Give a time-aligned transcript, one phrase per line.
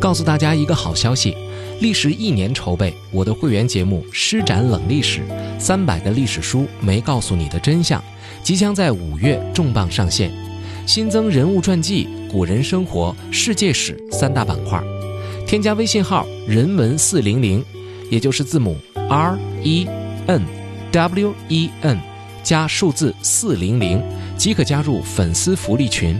[0.00, 1.36] 告诉大家一个好消息，
[1.80, 5.20] 历时一年筹备我的会员节目《施展冷历史》，
[5.60, 8.02] 三百个历史书没告诉你的真相，
[8.42, 10.32] 即将在五月重磅上线，
[10.86, 14.82] 新增人物传记、古人生活、世界史三大板块。
[15.46, 17.62] 添加微信号人文四零零，
[18.10, 18.78] 也就是字母
[19.10, 19.86] R E
[20.28, 20.42] N
[20.92, 22.00] W E N
[22.42, 24.02] 加数字四零零，
[24.38, 26.18] 即可加入粉丝福利群。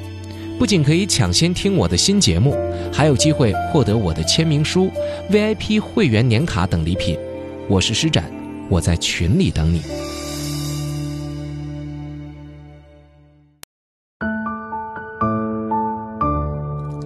[0.61, 2.55] 不仅可以抢先听我的新节目，
[2.93, 4.93] 还有机会获得我的签名书、
[5.31, 7.19] VIP 会员年卡等礼品。
[7.67, 8.31] 我是施展，
[8.69, 9.81] 我在群里等你。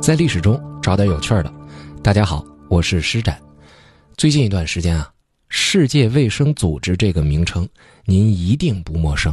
[0.02, 1.54] 在历史中找点有趣的。
[2.02, 3.40] 大家好，我是施展。
[4.16, 5.09] 最近一段时间啊，
[5.48, 7.68] 世界卫生组织这个名称
[8.04, 9.32] 您一定不陌生。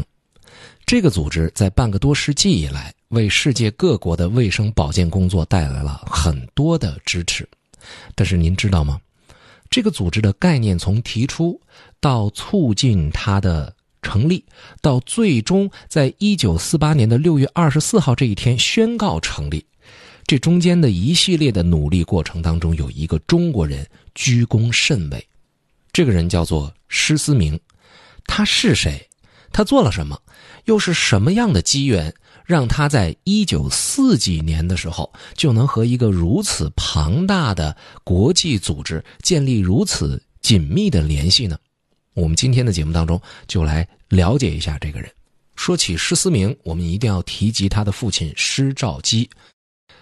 [0.92, 7.48] 这个组织在半个多世纪以来，为世界各国的卫生保健工作带来了很多的支持。
[8.14, 9.00] 但是您知道吗？
[9.70, 11.58] 这个组织的概念从提出
[12.02, 14.44] 到促进它的成立，
[14.82, 19.66] 到最终在一九四八年的六月二十四号这一天宣告成立，
[20.28, 25.26] 这中间的一系列的努力过程当中，有一个中国人居功甚伟。
[25.94, 27.58] 这个人叫做施思明，
[28.26, 29.02] 他是谁？
[29.52, 30.20] 他做了什么？
[30.66, 32.14] 又是什么样的机缘，
[32.46, 41.58] 让他在一九四几年的时候就能和一个如此庞大的国际组织建立如此紧密的联系呢？
[42.14, 45.10] 我们今天的节目当中就来了解一下这个人。
[45.56, 49.30] 说起施思明，我们一定要提及他的父亲施肇基。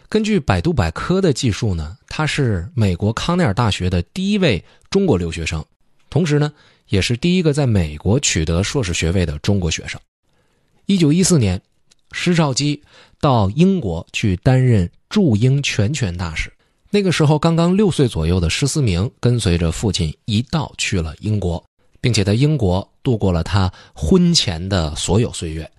[0.07, 5.63] 根据百度百科的记述呢，他是美国康奈尔大学的第一位中国留学生，
[6.09, 6.51] 同时呢，
[6.89, 9.99] 也是第一个在美国取得硕士学位的中国学生。
[10.85, 11.61] 一九一四年，
[12.11, 12.81] 施肇基
[13.21, 16.51] 到英国去担任驻英全权大使。
[16.89, 21.63] 那个时候刚刚六岁左右的施思明跟随着父亲一道去了英国，
[22.01, 25.71] 并且在英国度过了他婚前的所有岁月。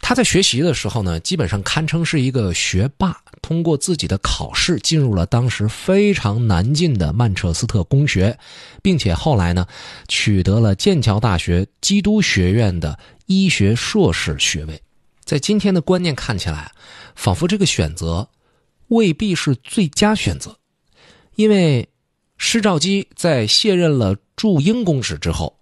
[0.00, 3.20] 他在学习的时候呢，基本上堪称是一个学霸。
[3.42, 8.36] 通过自己的考试，进入了当时非常难进的曼彻斯特公学，
[8.82, 9.64] 并且后来呢，
[10.08, 14.82] 取得了剑桥大学基督学院的医学硕士学位。
[15.24, 16.72] 在今天的观念看起来，
[17.14, 18.28] 仿佛这个选择
[18.88, 20.56] 未必是最佳选择，
[21.36, 21.88] 因为
[22.36, 25.56] 施肇基在卸任了驻英公使之后，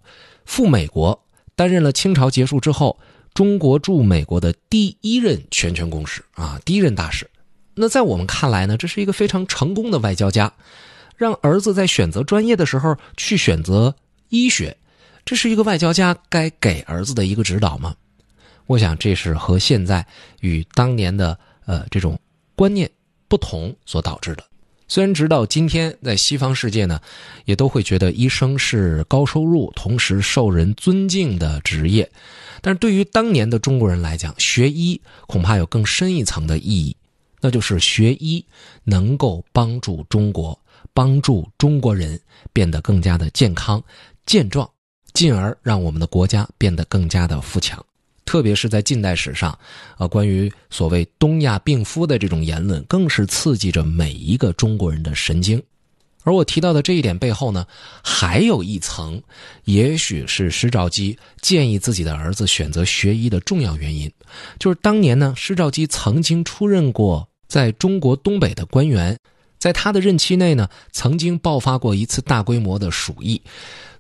[0.47, 2.99] 赴美国担任了清朝结束之后
[3.35, 7.29] 中国驻美国的第一任全权公使啊，第一任大使。
[7.75, 10.53] 那在我们看来呢，这是一个非常成功的外交家，
[11.17, 13.93] 让儿子在选择专业的时候去选择
[14.29, 14.77] 医学，
[15.25, 17.97] 这是一个外交家该给儿子的一个指导吗？
[18.67, 20.07] 我想这是和现在
[20.41, 21.37] 与当年的
[21.67, 22.19] 呃这种
[22.55, 22.89] 观念
[23.27, 24.45] 不同所导致的。
[24.87, 27.01] 虽然直到今天，在西方世界呢，
[27.47, 32.11] 也都会觉得医生是高收入同时受人尊敬的职业，
[32.61, 36.97] 但是对于当年的中国人来讲，学医恐怕有更深一层的意义。
[37.41, 38.45] 那就是学医
[38.85, 40.59] 能够帮助中国，
[40.95, 42.19] 帮助中国人
[42.53, 43.83] 变得更加的健康
[44.25, 44.69] 健壮，
[45.13, 47.85] 进而让我们的国家变得更加的富强。
[48.25, 49.57] 特别是在近代史上，
[49.99, 55.63] 呃，关于所谓“东亚病夫”的这种言论，更是刺激着每一个中国人的神经。
[56.23, 57.67] 而我提到的这一点背后呢，
[58.03, 59.23] 还有一层，
[59.65, 64.11] 也许是施肇基建议自己的儿子选择学医的重要原因，
[64.59, 67.29] 就是当年呢，施肇基曾经出任过。
[67.47, 69.17] 在中国东北的官员，
[69.59, 73.41] 在他的任期内呢，曾经爆发过一次大规模的鼠疫，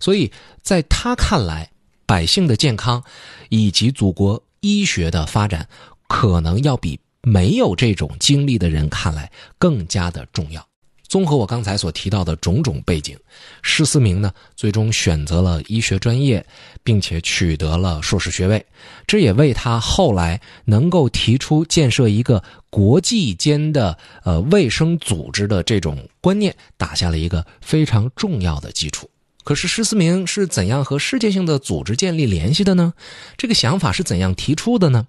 [0.01, 1.71] 所以在他看来，
[2.07, 3.03] 百姓的健康
[3.49, 5.69] 以及祖国医学的发展，
[6.09, 10.67] 可能要比没有这种经历的人看来更加的重要。
[11.07, 13.17] 综合我刚才所提到的种种背景，
[13.63, 16.45] 施思明呢最终选择了医学专业，
[16.83, 18.65] 并且取得了硕士学位，
[19.07, 29.09] 这也为他后来能够提出建设一个国际间的呃卫生组织的这种观念打下了一个非常重要的基础。
[29.45, 32.95] 可是施思明是怎样和世界性的组织建立联系的呢？
[33.37, 35.07] 这个想法是怎样提出的呢？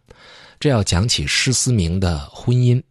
[0.60, 2.84] 这要讲起施思明的婚姻，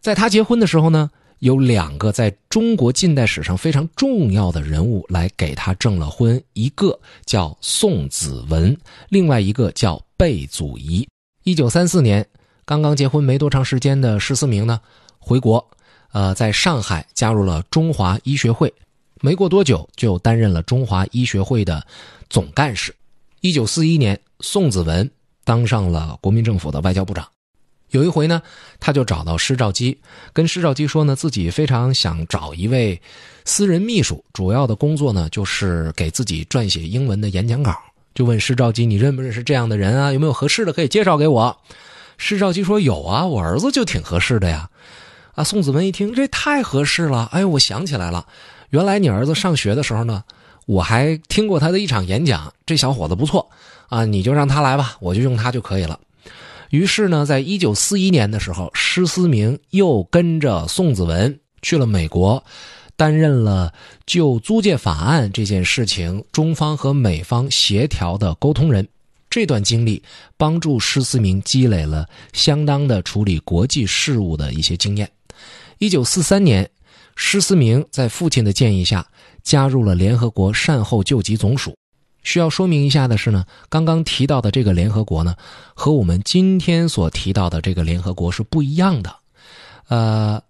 [0.00, 1.10] 在他结婚的时候呢。
[1.40, 8.74] 有两个在中国近代史上非常重要的人物来给他证了婚，一个叫宋子文，
[9.10, 11.06] 另外一个叫贝祖仪。
[11.42, 12.26] 一九三四年，
[12.64, 14.80] 刚刚结婚没多长时间的施思明呢，
[15.18, 15.62] 回国，
[16.12, 18.72] 呃，在上海加入了中华医学会，
[19.20, 21.86] 没过多久就担任了中华医学会的
[22.28, 22.94] 总干事。
[23.40, 25.10] 一九四一年，宋子文
[25.44, 27.26] 当上了国民政府的外交部长。
[27.90, 28.42] 有一回呢，
[28.80, 29.98] 他就找到施肇基，
[30.32, 33.00] 跟施肇基说呢，自己非常想找一位
[33.44, 37.76] 私人秘书，主要的工作呢就是给自己撰写英文的演讲稿。
[38.14, 40.12] 就问施肇基：“你认不认识这样的人啊？
[40.12, 41.56] 有没有合适的可以介绍给我？”
[42.16, 44.70] 施肇基说：“有啊，我儿子就挺合适的呀。”
[45.34, 47.28] 啊，宋子文一听，这太合适了！
[47.32, 48.24] 哎，我想起来了，
[48.74, 50.24] 原来你儿子上学的时候呢，
[50.66, 53.48] 我还听过他的一场演讲，这小伙子不错
[53.88, 56.00] 啊，你就让他来吧，我就用他就可以了。
[56.70, 62.42] 于是呢，在一九四一年的时候，施思明又跟着宋子文去了美国，
[62.96, 63.72] 担任了
[64.06, 68.84] 就租借法案这件事情中方和美方协调的沟通人。
[69.30, 70.02] 这段经历
[70.36, 75.08] 帮助施思明积累了相当的处理国际事务的一些经验。
[75.78, 76.68] 一九四三年，
[77.16, 79.06] 施思明在父亲的建议下
[79.42, 81.74] 加入了联合国善后救济总署。
[82.22, 85.34] 需要说明一下的是呢，刚刚提到的这个联合国呢，
[85.74, 89.14] 和我们今天所提到的这个联合国是不一样的。
[89.88, 90.42] 呃，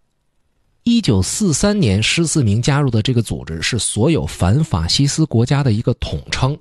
[0.85, 6.57] 一九四三年施思明加入的这个组织是所有反法西斯国家的一个统称。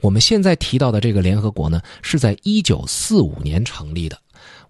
[0.00, 4.18] 我们现在提到的这个联合国呢，是在一九四五年成立的。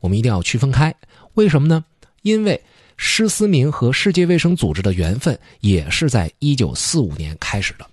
[0.01, 0.93] 我们一定要区分开，
[1.35, 1.85] 为什么呢？
[2.23, 2.61] 因为
[2.97, 7.87] 施思明和世界卫生组织的缘分也是在一九四五年开始的。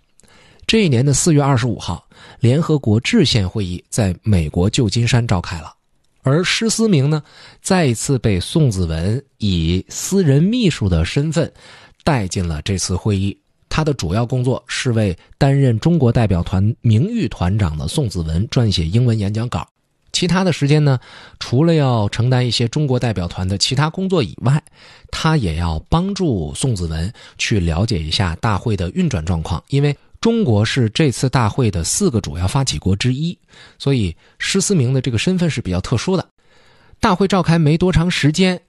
[0.67, 2.07] 这一年的四月二十五号，
[2.39, 5.73] 联合国制宪会议在美国旧金山召开了，
[6.21, 7.21] 而施思明呢，
[7.61, 11.51] 再一次被宋子文以私人秘书的身份
[12.03, 13.37] 带进了这次会议。
[13.67, 19.67] 他的主要工作是为担任中国代表团名誉团长的宋子文撰写英文演讲稿，
[20.11, 20.99] 其他的时间呢，
[21.39, 24.61] 除了要承担一些中国代表团的其他工作以外，
[25.09, 29.95] 他也要帮助宋子文去了解一下大会的运转状况，因为。
[30.21, 33.35] 中国是这次大会的四个主要发起国之一，
[33.79, 36.23] 所以施思明的这个身份是比较特殊的。
[36.99, 38.61] 大会召开没多长时间，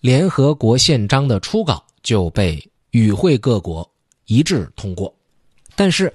[0.00, 3.90] 联合国宪章的初稿就被与会各国
[4.26, 5.10] 一致通过。
[5.74, 6.12] 但是，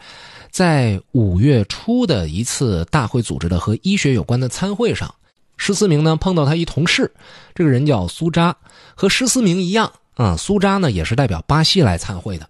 [0.56, 5.14] 在五月初的一次大会组织的和医学有关的参会上，
[5.58, 7.14] 施思明呢碰到他一同事，
[7.54, 8.56] 这个人叫苏扎，
[8.96, 12.48] 和施思明一样啊，苏扎呢也是代表巴西来参会的。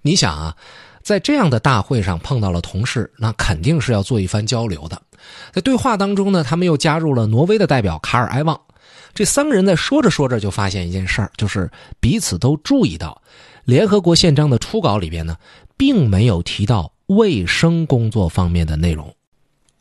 [0.00, 0.56] 你想啊。
[1.02, 5.02] 在这样的大会上碰到了同事，那肯定是要做一番交流的。
[5.52, 8.58] 在对话当中呢，他们又加入了挪威的代表卡尔埃旺。
[9.12, 11.70] 这三个人在说着说着就发现一件事儿，就是
[12.00, 13.20] 彼此都注意到，
[13.66, 15.36] 联合国宪章的初稿里边呢，
[15.76, 19.14] 并没有提到卫生工作方面的内容，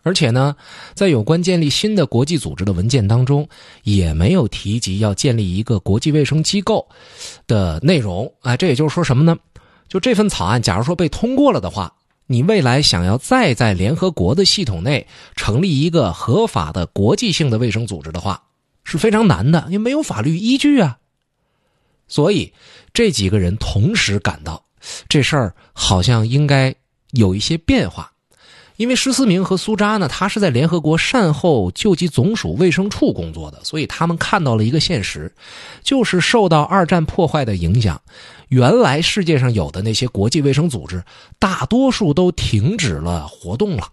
[0.01, 0.55] 而且呢，
[0.93, 3.47] 在有关建立新的国际组织的文件当中，
[3.83, 6.87] 也没有提及要建立一个国际卫生机构
[7.47, 8.33] 的内容。
[8.41, 9.37] 啊，这也就是说什么呢？
[9.87, 18.43] 就这份草案，假如说被通过了的话，你未来想要再在联合国的系统内成立一个合法的国际性的卫生组织的话，
[18.83, 20.97] 是非常难的，因为没有法律依据啊。
[22.07, 22.53] 所以
[22.91, 24.65] 这几个人同时感到
[25.07, 26.75] 这事儿好像应该
[27.13, 28.11] 有一些变化。
[28.75, 35.31] 因为施思明和苏扎呢，他是在联合国善后救济总署卫生处工作的，所以他们看到了一个现实，
[35.83, 38.01] 就是受到二战破坏的影响，
[38.49, 41.03] 原来世界上有的那些国际卫生组织，
[41.37, 43.87] 大多数都停止了活动了。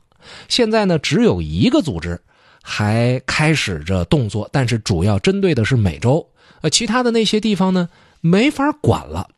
[0.49, 2.19] 现在呢，只有一个组织
[2.63, 6.27] 还开始着动作，但是主要针对的是美洲，
[6.63, 7.91] 呃，其他的那些地方呢，
[8.23, 9.29] 没法管了，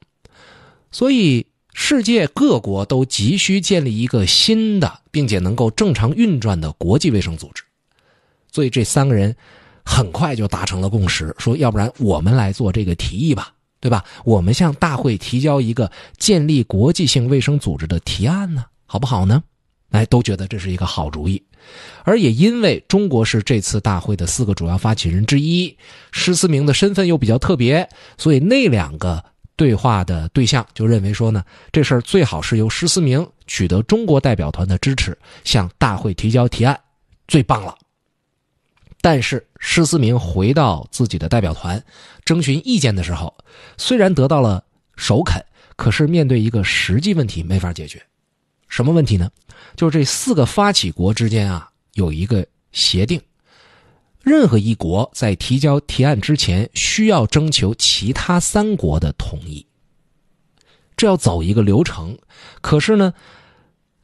[0.93, 1.44] 所以。
[1.74, 7.62] 世界各国都急需建立一个新的，并且能够正常运转的国际卫生组织，
[8.52, 9.34] 所以这三个人
[9.82, 14.05] 很快就达成了共识，说要不然我们来做这个提议吧，对吧？
[14.24, 19.43] 我们向大会提交一个建立国际性卫生组织的提案呢，好不好呢？
[19.93, 21.43] 哎，都觉得这是一个好主意，
[22.05, 25.74] 而也因为中国是这次大会的四个主要发起人之一，
[26.10, 27.88] 施思明的身份又比较特别，
[28.19, 29.24] 所以那两个。
[29.56, 36.78] 对话的对象就认为说呢，这事儿最好是由施思明取得中国代表团的支持，向大会提交提案，
[37.28, 37.76] 最棒了。
[39.00, 41.82] 但是施思明回到自己的代表团
[42.24, 43.34] 征询意见的时候，
[43.76, 44.64] 虽然得到了
[44.96, 45.44] 首肯，
[45.76, 48.00] 可是面对一个实际问题没法解决。
[48.68, 49.30] 什么问题呢？
[49.76, 53.20] 就是这四个发起国之间啊有一个协定。
[54.22, 59.67] 任何一国在提交提案之前，需要征求其他三国的同意。
[60.96, 62.17] 这要走一个流程。
[62.60, 63.12] 可是呢，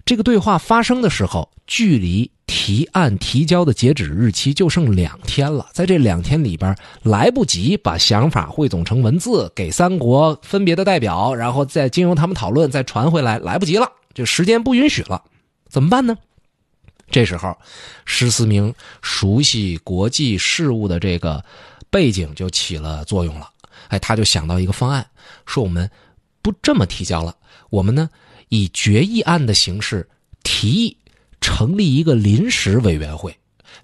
[0.05, 5.69] 这个对话发生的时候，距离提案提交的截止日期就剩两天了。
[5.73, 13.89] 在这两天里边，来不及把想法汇总成文字给三国分别的代表，然后再经由他们讨论，再传回来，来不及了。
[14.15, 15.23] 就时间不允许了，
[15.69, 16.17] 怎么办呢？
[17.11, 17.57] 这时候，
[18.05, 21.45] 施思明熟悉国际事务的这个
[21.91, 23.51] 背景就起了作用了。
[23.89, 25.07] 哎，他就想到一个方案，
[25.47, 25.91] 说我们
[26.43, 27.35] 不这么提交了，
[27.71, 28.11] 我们呢
[28.49, 30.09] 以决议案的形式
[30.43, 30.97] 提议
[31.41, 33.37] 成立一个临时委员会。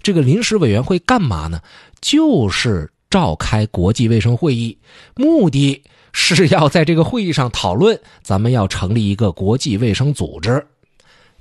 [0.03, 1.61] 这个临时委员会干嘛呢？
[2.01, 4.77] 就是召开国际卫生会议，
[5.15, 5.81] 目的
[6.13, 10.67] 是要在这个会议上讨论，咱们要成立一个国际卫生组织。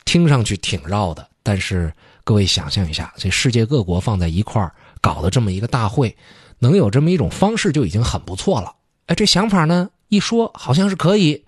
[0.06, 6.16] 听上去挺绕的，但是各位想象一下，这世界各国放在一块儿搞的这么一个大会。
[6.60, 8.74] 能有这么一种方式就已经很不错了。
[9.06, 11.44] 哎，这想法呢一说好像是可以，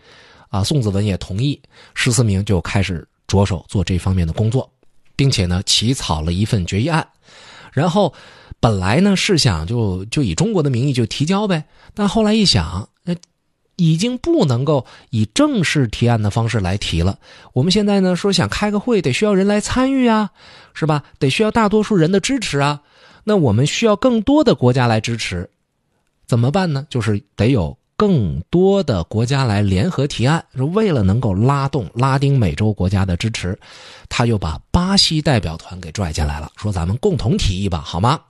[0.51, 1.59] 啊，宋子文也同意，
[1.95, 4.71] 施思明就开始着手做这方面的工作，
[5.15, 7.09] 并且呢起草了一份决议案。
[7.73, 8.13] 然后
[8.61, 13.15] 本来呢是想就就以中国的名义就提交呗，但后来一想，那
[13.77, 17.19] 已经不能够以正式提案的方式来提了。
[17.53, 20.31] 我们现在呢说想开个会，得需要人来参与啊，
[20.75, 21.05] 是吧？
[21.19, 22.81] 得需要大多数人的支持啊。
[23.25, 25.51] 那我们需要更多的国家来支持，
[26.27, 26.87] 怎么办呢？
[26.89, 30.45] 就是得有更多的国家来联合提案。
[30.55, 33.59] 说为了能够拉动拉丁美洲国家的支持，
[34.09, 38.21] 他又把巴西代表团给拽进来了，说咱们共同提议吧，好吗？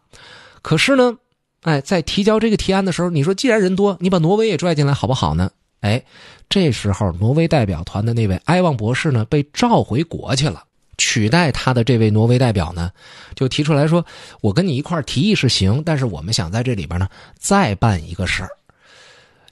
[0.62, 1.16] 可是呢，
[1.62, 5.50] 哎，在提交这个提案的时候，你说既然人多，你把挪威也拽进来好不好呢？
[5.80, 6.02] 哎，
[6.48, 10.62] 这时候挪威代表团的那位埃旺博士呢，被召回国去了。
[10.98, 12.90] 取代他的这位挪威代表呢，
[13.34, 14.04] 就提出来说
[14.40, 17.06] ：“我跟你一块提议是行，但是我们想在这里边呢
[17.38, 18.48] 再办一个事儿，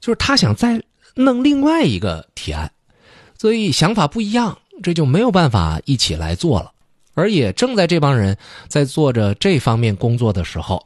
[0.00, 0.82] 就是他想再
[1.14, 2.72] 弄另外一个提案，
[3.38, 6.72] 所以想法不一样，这就没有办法一起来做了。
[7.12, 10.82] 而也正在这帮人在做着这方面工作的时候，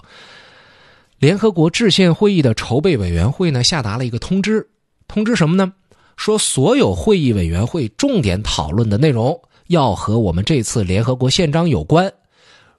[1.19, 4.69] 联合国制宪会议的筹备委员会呢下达了一个通知，
[5.07, 5.73] 通知什么呢？
[6.17, 12.11] 说所有会议委员会重点讨论的内容。”要和我们这次联合国宪章有关，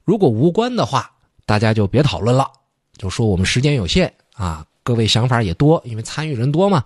[0.04, 1.12] 如果无关的话，
[1.46, 2.50] 大家就别讨论了。
[2.98, 6.84] 就说我们时间有限啊，各位想法也多，因为参与人多嘛，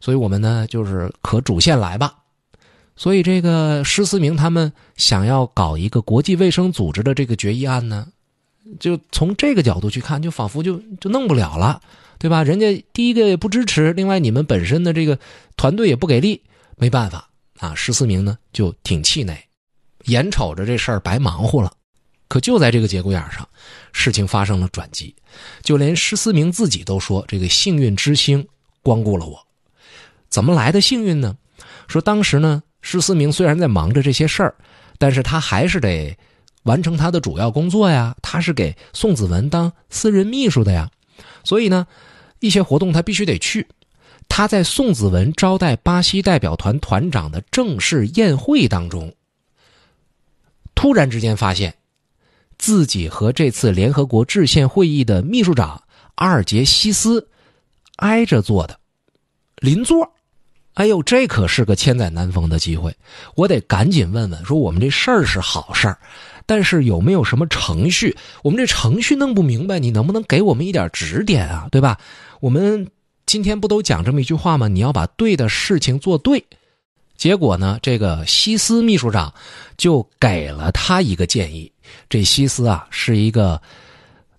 [0.00, 2.14] 所以我们呢就是可主线来吧。
[2.96, 8.06] 所以这个施思明他们想要搞一个国际卫生组织的这个决议案呢，
[8.78, 11.80] 就从这个角度去看，就仿佛就就弄不了了，
[12.18, 12.42] 对吧？
[12.42, 15.18] 人家第一个也不支持，另外你们本身的这个
[15.56, 16.42] 团队也不给力，
[16.76, 17.28] 没办法。
[17.58, 19.36] 啊，十四名呢就挺气馁，
[20.06, 21.72] 眼瞅着这事儿白忙活了。
[22.26, 23.48] 可就在这个节骨眼上，
[23.92, 25.14] 事情发生了转机。
[25.62, 28.44] 就连十四名自己都说：“这个幸运之星
[28.82, 29.38] 光顾了我。”
[30.28, 31.36] 怎么来的幸运呢？
[31.88, 34.54] 说当时呢，十四名虽然在忙着这些事儿，
[34.98, 36.16] 但是他还是得
[36.64, 38.14] 完成他的主要工作呀。
[38.22, 40.90] 他是给宋子文当私人秘书的呀，
[41.44, 41.86] 所以呢，
[42.40, 43.66] 一些活动他必须得去。
[44.28, 49.12] 他在宋子文招待巴西代表团团长的正式宴会当中，
[50.74, 51.74] 突然之间发现，
[52.58, 55.82] 自己和这次联合国制宪会议的秘书长
[56.14, 57.28] 阿尔杰西斯
[57.96, 58.78] 挨着坐的，
[59.56, 60.10] 邻座。
[60.74, 62.96] 哎呦，这可是个千载难逢的机会，
[63.34, 65.98] 我得赶紧问问，说我们这事儿是好事儿，
[66.46, 68.16] 但是有没有什么程序？
[68.42, 71.68] 我们这程序弄不明白，你能不能给我们一点指点啊？
[71.70, 71.98] 对吧？
[72.40, 72.86] 我们。
[73.24, 74.66] 今天不都讲这么一句话吗？
[74.66, 76.44] 你要把对的事情做对。
[77.16, 79.32] 结果呢，这个西斯秘书长
[79.78, 81.72] 就给了他一个建议。
[82.10, 83.62] 这西斯啊，是一个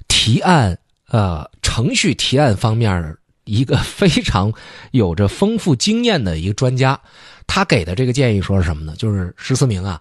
[0.10, 4.54] 提案呃程序提案方面一个非常
[4.92, 7.00] 有着丰富经验的一个专家。
[7.48, 8.94] 他给的这个建议说是什么呢？
[8.98, 10.00] 就是十四明啊，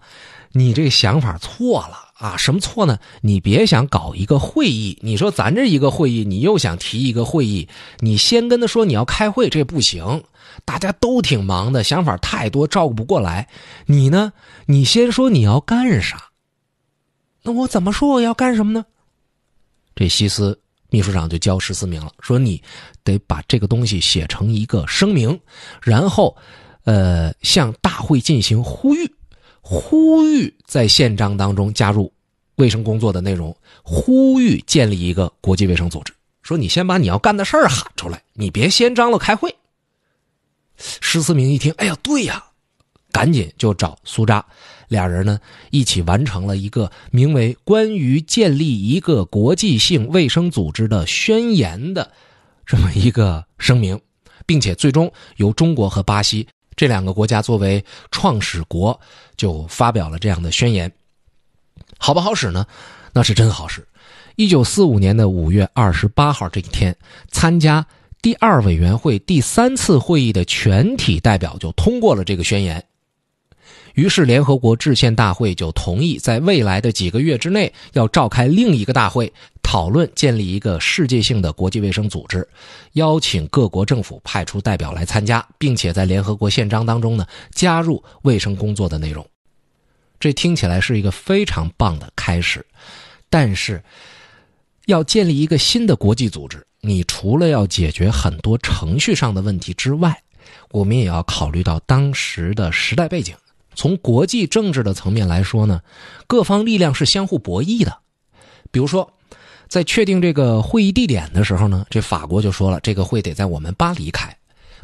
[0.53, 1.99] 你这个想法错了。
[2.13, 2.99] 啊，什么错呢？
[3.19, 7.67] 你别想搞一个会议，你说咱这一个会议，你又想提一个会议，
[7.99, 10.23] 你先跟他说你要开会，这不行，
[10.63, 13.49] 大家都挺忙的，想法太多，照顾不过来。
[13.87, 14.31] 你呢？
[14.67, 16.29] 你先说你要干啥？
[17.41, 18.85] 那我怎么说我要干什么呢？
[19.93, 20.57] 这西斯
[20.89, 22.61] 秘书长就教十四名了，说你
[23.03, 25.37] 得把这个东西写成一个声明，
[25.81, 26.37] 然后，
[26.85, 29.13] 呃，向大会进行呼吁。
[29.65, 32.11] 呼吁在宪章当中加入
[32.57, 36.13] 卫生工作的内容，呼吁建立一个国际卫生组织。
[36.41, 39.55] 说你先把你要干的事儿喊出来，你别先张罗开会。
[40.77, 42.43] 施思明一听，哎呀，对呀，
[43.13, 44.45] 赶紧就找苏扎，
[44.89, 45.39] 俩人呢
[45.71, 52.11] 一起完成了一个名为《关于建立一个国际性卫生组织的宣言》的
[52.65, 53.97] 这么一个声明，
[54.45, 56.45] 并且最终由中国和巴西。
[56.75, 58.99] 这两个国家作为创始国，
[59.35, 60.91] 就发表了这样的宣言，
[61.97, 62.65] 好不好使呢？
[63.13, 63.87] 那是真好使。
[64.35, 66.95] 一九四五年的五月二十八号这一天，
[67.29, 67.85] 参加
[68.21, 72.83] 第二委员会第三次会议的全体代表就通过了这个宣言。
[73.93, 79.31] 于是联合国制宪大会就同意在未来的几个月之内要召开另一个大会，
[79.61, 82.47] 讨论建立一个世界性的国际卫生组织，
[82.93, 89.25] 邀请各国政府派出代表来参加，并且在联合国宪章当中呢加入卫生工作的内容。
[90.19, 92.65] 这听起来是一个非常棒的开始，
[93.29, 93.83] 但是
[94.85, 100.17] 要建立一个新的国际组织，你除了要解决很多程序上的问题之外，
[100.71, 103.35] 我们也要考虑到当时的时代背景。
[103.75, 105.81] 从国际政治的层面来说呢，
[106.27, 107.97] 各方力量是相互博弈的。
[108.71, 109.11] 比如说，
[109.67, 114.29] 在确定这个会议地点的时候呢，这法国就说了，这个会得在我们巴黎开；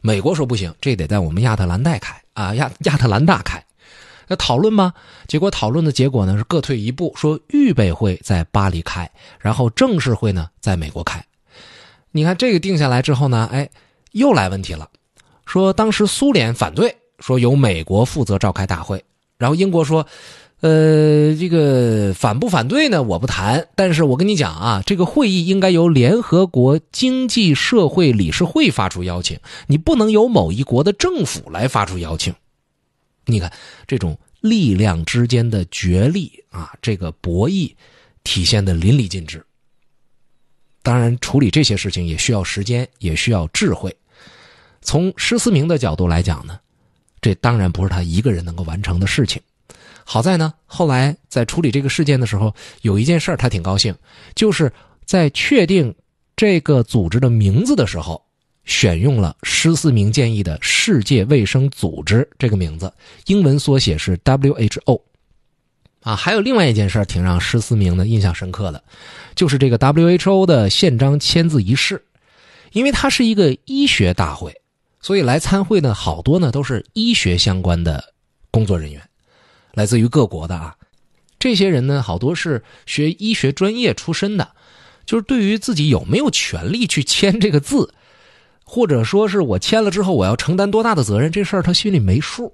[0.01, 3.63] 美国说不行，这得在我们亚特兰大开啊，亚亚特兰大开。
[4.27, 4.93] 那讨论吗？
[5.27, 11.25] 结果讨论的结果呢是各退一步，说预备会在巴黎开，然后正式会呢在美国开。
[12.11, 13.67] 你看这个定下来之后呢，哎，
[14.11, 14.87] 又来问题了，
[15.47, 19.03] 说当时苏联反对，说由美国负责召开大会，
[19.37, 20.05] 然后英国说，
[20.61, 23.01] 呃，这个反不反对呢？
[23.01, 32.33] 我不谈，但是我跟你讲啊，这个会议应该由联合国经济社会理事会发出邀请，你不能由某一国的政府来发出邀请。
[33.25, 33.51] 你看，
[33.87, 37.71] 这种力量之间的角力啊，这个博弈
[38.23, 39.45] 体现的淋漓尽致。
[40.81, 43.95] 当然，处理这些事情也需要时间，也需要智慧。
[44.81, 46.57] 从施思明的角度来讲呢，
[47.21, 49.41] 这当然不是他一个人能够完成的事情。
[50.03, 53.95] 好在呢，后来在处理这个事件的时候，有一件事他挺高兴，
[54.35, 54.71] 就是
[55.05, 55.93] 在确定
[56.35, 58.23] 这个组织的名字的时候。
[58.65, 62.93] 选用了施思明建议的世界卫生组织这个名字，
[63.25, 65.01] 英文缩写是 WHO。
[66.01, 68.83] 啊，还有另外一件事挺让施思明的印象深刻的，
[69.33, 71.99] 就是这个 WHO 的宪章签字仪式，
[72.71, 74.55] 因为它是一个医学大会，
[75.01, 78.13] 所以来参会呢好多呢都是医学相关的
[78.51, 79.01] 工作人员，
[79.73, 80.75] 来自于各国的啊。
[81.39, 84.51] 这些人呢好多是学医学专业出身的，
[85.05, 87.93] 就是对于自己有没有权利去签这个字。
[88.71, 91.31] 或者说是我签了之后，我要承担多大的责任？
[91.31, 92.53] 这事儿他心里没数。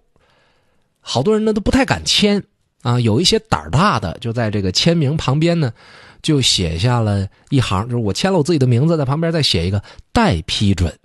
[1.01, 2.41] 好多人呢都不太敢签
[2.83, 5.73] 啊，有一些胆儿大的，就在这个签名旁边呢，
[6.21, 10.97] 就写下了一行，就是我签了我自己的名字，在旁边再写一个待批准。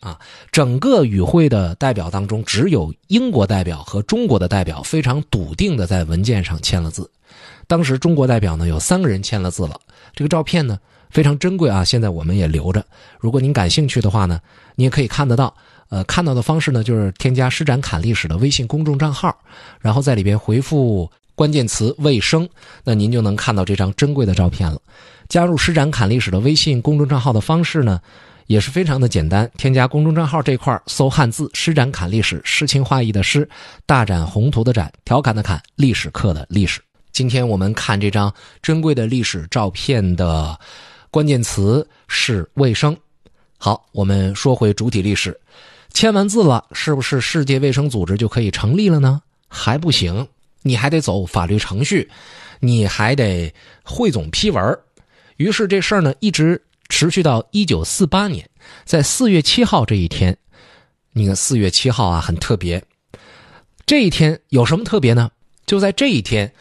[0.00, 0.18] 啊，
[0.50, 7.08] 整个与会的代表当中，只有英国代表和中国的代表非常笃定的在文件上签了字。
[7.66, 9.80] 当时中国代表呢有三个人签了字了，
[10.14, 10.78] 这个照片呢。
[11.10, 11.84] 非常珍贵啊！
[11.84, 12.86] 现在我们也留着。
[13.18, 14.38] 如果您感兴趣的话呢，
[14.76, 15.52] 你也可以看得到。
[15.88, 19.36] 呃，看到的方式呢，就是添加“施展侃历史”的微信公众账号，
[19.80, 22.48] 然后在里边回复关键词“卫生”，
[22.84, 24.80] 那您就能看到这张珍贵的照片了。
[25.28, 28.00] 加入“施展侃历史”的微信公众账号的方式呢，
[28.50, 29.48] 也是非常的简单。
[29.56, 33.48] 添加公众账号这块搜汉字“施展侃历史”，诗情画意的诗，
[33.86, 36.80] 大展宏图的展，调侃的侃，历史课的历史。
[37.12, 40.58] 今天我们看这张珍贵的历史照片的。
[41.12, 42.96] 关键词是卫生。
[43.56, 45.40] 好，我们说回主体历史，
[45.94, 49.22] 签完字了，是不是世界卫生组织就可以成立了呢？
[49.46, 50.26] 还不行，
[50.62, 52.10] 你还得走法律程序，
[52.58, 54.76] 你还得汇总批文。
[55.36, 58.46] 于是这事儿呢，一直持续到一九四八年，
[58.84, 60.36] 在四月七号这一天，
[61.12, 62.84] 你看四月七号啊，很特别。
[63.86, 65.30] 这一天有什么特别呢？
[65.64, 66.52] 就在这一天，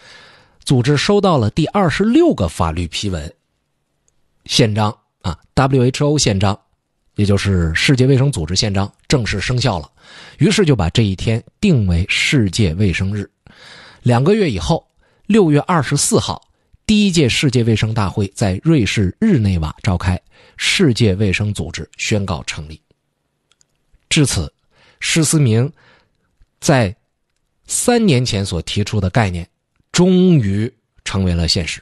[0.64, 3.34] 组织收到了第二十六个法律批文。
[4.46, 6.58] 宪章啊，WHO 宪章，
[7.16, 9.92] 也就是世界卫生组织宪章正式生效了，
[10.38, 13.30] 于是就把这一天定为世界卫生日。
[14.04, 14.88] 两个月以后，
[15.26, 16.42] 六月二十四号，
[16.90, 20.20] 第一届世界卫生大会在瑞士日内瓦召开，
[20.58, 22.82] 世界卫生组织宣告成立。
[24.10, 24.52] 至此，
[25.00, 25.72] 施思明
[26.60, 26.96] 在
[27.68, 29.48] 三年前所提出的概念，
[29.92, 30.74] 终于
[31.06, 31.80] 成为了现实。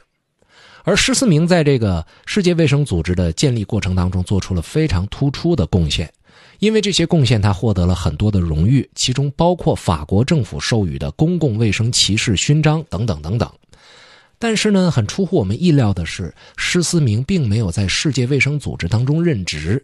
[0.84, 6.14] 而施思明在这个世界卫生组织的建立过程当中做出了非常突出的贡献，
[6.60, 13.50] 因为这些贡献，他获得了很多的荣誉，其中包括法国政府授予的公共卫生骑士勋章等等等等。
[14.40, 19.84] 但是呢，很出乎我们意料的是，施思明并没有在世界卫生组织当中任职，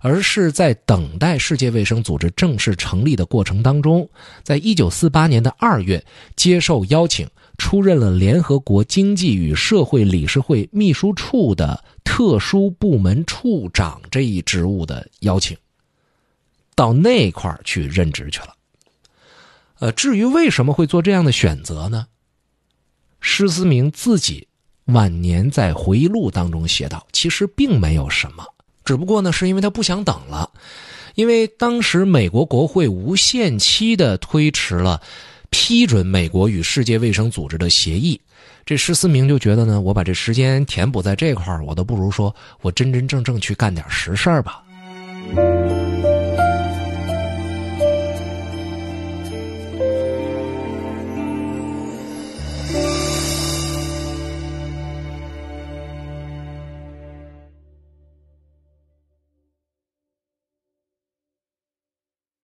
[0.00, 4.08] 而是在等待世界卫生组织正式成立的过程当中，
[4.42, 6.04] 在一九四八年的二月
[6.36, 7.28] 接受邀请。
[7.58, 15.54] 出任了联合国经济与社会理事会秘书处的特殊部门处长这一职务的邀请，
[16.74, 18.54] 到那块儿去任职去了。
[19.78, 22.06] 呃，至于为什么会做这样的选择呢？
[23.20, 24.46] 施思明自己
[24.86, 28.44] 晚年在回忆录当中写道：“其实并没有什么，
[28.84, 30.50] 只不过呢，是因为他不想等了，
[31.14, 35.00] 因为当时美国国会无限期的推迟了。”
[35.52, 38.20] 批准美国与世界卫生组织的协议。
[38.64, 44.62] 这施思明就觉得呢，我把这时间填补在这块儿，我都不如说我真真正正去干点实事儿吧。